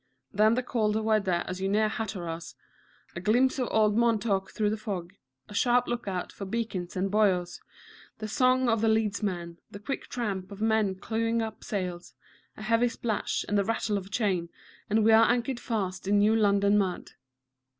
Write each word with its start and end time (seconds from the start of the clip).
Then 0.33 0.55
the 0.55 0.63
colder 0.63 1.03
weather 1.03 1.43
as 1.45 1.61
you 1.61 1.69
near 1.69 1.87
Hatteras, 1.87 2.55
a 3.15 3.19
glimpse 3.21 3.59
of 3.59 3.67
old 3.69 3.95
Montauk 3.95 4.49
through 4.49 4.71
the 4.71 4.75
fog, 4.75 5.13
a 5.47 5.53
sharp 5.53 5.85
look 5.87 6.07
out 6.07 6.31
for 6.31 6.45
beacons 6.45 6.95
and 6.95 7.11
buoys, 7.11 7.61
the 8.17 8.27
song 8.27 8.67
of 8.67 8.81
the 8.81 8.87
leads 8.87 9.21
man, 9.21 9.59
the 9.69 9.77
quick 9.77 10.07
tramp 10.07 10.51
of 10.51 10.59
men 10.59 10.95
clewing 10.95 11.43
up 11.43 11.63
sail, 11.63 12.01
a 12.57 12.63
heavy 12.63 12.89
splash 12.89 13.45
and 13.47 13.59
the 13.59 13.63
rattle 13.63 13.95
of 13.95 14.09
chain, 14.09 14.49
and 14.89 15.05
we 15.05 15.11
are 15.11 15.29
anchored 15.29 15.59
fast 15.59 16.07
in 16.07 16.17
New 16.17 16.35
London 16.35 16.79
mud. 16.79 17.11